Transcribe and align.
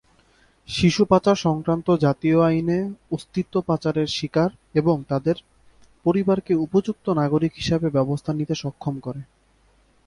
শিশু 0.69 1.01
পাচার 1.05 1.37
সংক্রান্ত 1.37 1.87
জাতীয় 1.97 2.37
আইনের 2.41 2.85
অস্তিত্ব 3.11 3.55
পাচারের 3.61 4.07
শিকার 4.07 4.49
এবং/অথবা 4.75 5.09
তাদের 5.11 5.37
পরিবারকে 6.05 6.53
উপযুক্ত 6.57 7.05
নাগরিক 7.11 7.53
হিসাবে 7.55 7.87
ব্যবস্থা 7.89 8.31
নিতে 8.33 8.55
সক্ষম 8.55 8.95
করে। 8.99 9.21